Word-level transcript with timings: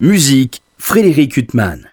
Musique, 0.00 0.62
Frédéric 0.78 1.36
Huttman. 1.36 1.90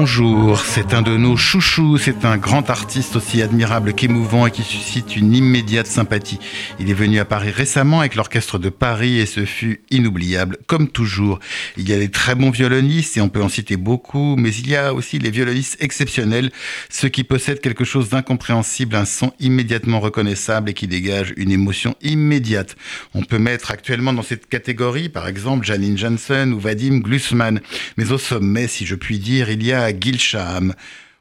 Bonjour, 0.00 0.58
c'est 0.58 0.94
un 0.94 1.02
de 1.02 1.14
nos 1.18 1.36
chouchous, 1.36 1.98
c'est 1.98 2.24
un 2.24 2.38
grand 2.38 2.70
artiste 2.70 3.16
aussi 3.16 3.42
admirable 3.42 3.92
qu'émouvant 3.92 4.46
et 4.46 4.50
qui 4.50 4.62
suscite 4.62 5.14
une 5.14 5.34
immédiate 5.34 5.86
sympathie. 5.86 6.38
Il 6.78 6.88
est 6.88 6.94
venu 6.94 7.18
à 7.18 7.26
Paris 7.26 7.50
récemment 7.50 8.00
avec 8.00 8.14
l'orchestre 8.14 8.58
de 8.58 8.70
Paris 8.70 9.18
et 9.18 9.26
ce 9.26 9.44
fut 9.44 9.82
inoubliable, 9.90 10.56
comme 10.66 10.88
toujours. 10.88 11.38
Il 11.76 11.86
y 11.86 11.92
a 11.92 11.98
des 11.98 12.08
très 12.08 12.34
bons 12.34 12.48
violonistes 12.48 13.18
et 13.18 13.20
on 13.20 13.28
peut 13.28 13.42
en 13.42 13.50
citer 13.50 13.76
beaucoup, 13.76 14.36
mais 14.36 14.48
il 14.54 14.70
y 14.70 14.74
a 14.74 14.94
aussi 14.94 15.18
les 15.18 15.30
violonistes 15.30 15.76
exceptionnels, 15.80 16.50
ceux 16.88 17.10
qui 17.10 17.22
possèdent 17.22 17.60
quelque 17.60 17.84
chose 17.84 18.08
d'incompréhensible, 18.08 18.96
un 18.96 19.04
son 19.04 19.34
immédiatement 19.38 20.00
reconnaissable 20.00 20.70
et 20.70 20.74
qui 20.74 20.86
dégagent 20.86 21.34
une 21.36 21.52
émotion 21.52 21.94
immédiate. 22.00 22.74
On 23.12 23.22
peut 23.22 23.38
mettre 23.38 23.70
actuellement 23.70 24.14
dans 24.14 24.22
cette 24.22 24.48
catégorie, 24.48 25.10
par 25.10 25.28
exemple, 25.28 25.66
Janine 25.66 25.98
Janssen 25.98 26.54
ou 26.54 26.58
Vadim 26.58 27.00
Glusman, 27.00 27.60
mais 27.98 28.12
au 28.12 28.18
sommet, 28.18 28.66
si 28.66 28.86
je 28.86 28.94
puis 28.94 29.18
dire, 29.18 29.50
il 29.50 29.62
y 29.62 29.74
a 29.74 29.90
Gilsham. 30.00 30.74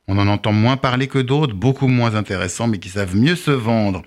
On 0.07 0.17
en 0.17 0.27
entend 0.27 0.53
moins 0.53 0.77
parler 0.77 1.07
que 1.07 1.19
d'autres, 1.19 1.53
beaucoup 1.53 1.88
moins 1.88 2.15
intéressants, 2.15 2.67
mais 2.67 2.79
qui 2.79 2.89
savent 2.89 3.15
mieux 3.15 3.35
se 3.35 3.52
vendre. 3.52 4.03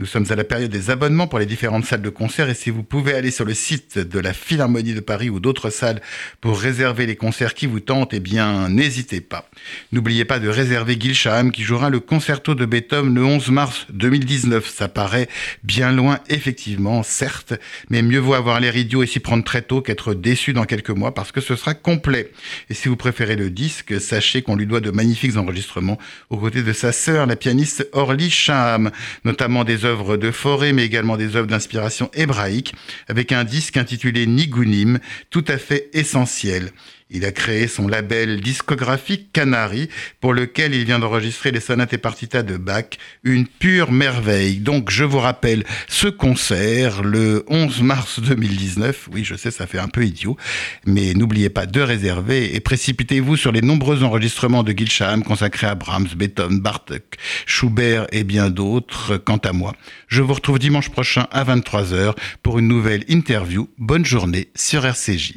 Nous 0.00 0.06
sommes 0.06 0.26
à 0.30 0.36
la 0.36 0.44
période 0.44 0.70
des 0.70 0.90
abonnements 0.90 1.26
pour 1.26 1.40
les 1.40 1.46
différentes 1.46 1.84
salles 1.84 2.02
de 2.02 2.08
concert 2.08 2.48
et 2.48 2.54
si 2.54 2.70
vous 2.70 2.84
pouvez 2.84 3.14
aller 3.14 3.32
sur 3.32 3.44
le 3.44 3.52
site 3.52 3.98
de 3.98 4.20
la 4.20 4.32
Philharmonie 4.32 4.94
de 4.94 5.00
Paris 5.00 5.28
ou 5.28 5.40
d'autres 5.40 5.70
salles 5.70 6.00
pour 6.40 6.60
réserver 6.60 7.04
les 7.04 7.16
concerts 7.16 7.52
qui 7.52 7.66
vous 7.66 7.80
tentent, 7.80 8.14
eh 8.14 8.20
bien, 8.20 8.68
n'hésitez 8.68 9.20
pas. 9.20 9.50
N'oubliez 9.90 10.24
pas 10.24 10.38
de 10.38 10.48
réserver 10.48 10.96
Gilsham 11.00 11.50
qui 11.50 11.64
jouera 11.64 11.90
le 11.90 11.98
concerto 11.98 12.54
de 12.54 12.64
Beethoven 12.64 13.12
le 13.12 13.24
11 13.24 13.50
mars 13.50 13.86
2019. 13.90 14.68
Ça 14.68 14.86
paraît 14.86 15.28
bien 15.64 15.90
loin, 15.90 16.20
effectivement, 16.28 17.02
certes, 17.02 17.54
mais 17.90 18.02
mieux 18.02 18.20
vaut 18.20 18.34
avoir 18.34 18.60
l'air 18.60 18.76
idiot 18.76 19.02
et 19.02 19.06
s'y 19.08 19.18
prendre 19.18 19.42
très 19.42 19.62
tôt 19.62 19.82
qu'être 19.82 20.14
déçu 20.14 20.52
dans 20.52 20.64
quelques 20.64 20.90
mois 20.90 21.12
parce 21.12 21.32
que 21.32 21.40
ce 21.40 21.56
sera 21.56 21.74
complet. 21.74 22.30
Et 22.70 22.74
si 22.74 22.86
vous 22.86 22.94
préférez 22.96 23.34
le 23.34 23.50
disque, 23.50 24.00
sachez 24.00 24.42
qu'on 24.42 24.54
lui 24.54 24.66
doit 24.66 24.80
de 24.80 24.92
magnifiques 24.92 25.36
enregistrements 25.36 25.98
aux 26.30 26.36
côtés 26.36 26.62
de 26.62 26.72
sa 26.72 26.92
sœur, 26.92 27.26
la 27.26 27.34
pianiste 27.34 27.88
Orly 27.92 28.30
Shaham, 28.30 28.92
notamment 29.24 29.64
des 29.64 29.87
œuvres 29.88 30.16
de 30.16 30.30
forêt, 30.30 30.72
mais 30.72 30.84
également 30.84 31.16
des 31.16 31.34
œuvres 31.34 31.48
d'inspiration 31.48 32.10
hébraïque, 32.14 32.74
avec 33.08 33.32
un 33.32 33.44
disque 33.44 33.76
intitulé 33.76 34.26
Nigunim, 34.26 34.98
tout 35.30 35.44
à 35.48 35.58
fait 35.58 35.88
essentiel. 35.92 36.70
Il 37.10 37.24
a 37.24 37.32
créé 37.32 37.68
son 37.68 37.88
label 37.88 38.42
discographique 38.42 39.32
Canary, 39.32 39.88
pour 40.20 40.34
lequel 40.34 40.74
il 40.74 40.84
vient 40.84 40.98
d'enregistrer 40.98 41.50
les 41.50 41.60
sonates 41.60 41.94
et 41.94 41.98
partitas 41.98 42.42
de 42.42 42.58
Bach, 42.58 42.84
une 43.24 43.46
pure 43.46 43.92
merveille. 43.92 44.58
Donc 44.58 44.90
je 44.90 45.04
vous 45.04 45.18
rappelle 45.18 45.64
ce 45.88 46.08
concert 46.08 47.02
le 47.02 47.44
11 47.48 47.80
mars 47.80 48.20
2019. 48.20 49.08
Oui, 49.12 49.24
je 49.24 49.36
sais, 49.36 49.50
ça 49.50 49.66
fait 49.66 49.78
un 49.78 49.88
peu 49.88 50.04
idiot, 50.04 50.36
mais 50.84 51.14
n'oubliez 51.14 51.48
pas 51.48 51.64
de 51.64 51.80
réserver 51.80 52.54
et 52.54 52.60
précipitez-vous 52.60 53.36
sur 53.36 53.52
les 53.52 53.62
nombreux 53.62 54.02
enregistrements 54.02 54.62
de 54.62 54.72
Gilsham 54.72 55.22
consacrés 55.22 55.66
à 55.66 55.74
Brahms, 55.74 56.08
Beethoven, 56.14 56.60
Bartok, 56.60 57.16
Schubert 57.46 58.06
et 58.12 58.22
bien 58.24 58.50
d'autres. 58.50 59.16
Quant 59.16 59.38
à 59.38 59.52
moi, 59.52 59.74
je 60.08 60.20
vous 60.20 60.34
retrouve 60.34 60.58
dimanche 60.58 60.90
prochain 60.90 61.26
à 61.30 61.42
23h 61.44 62.14
pour 62.42 62.58
une 62.58 62.68
nouvelle 62.68 63.04
interview. 63.08 63.70
Bonne 63.78 64.04
journée 64.04 64.48
sur 64.54 64.84
RCJ. 64.84 65.36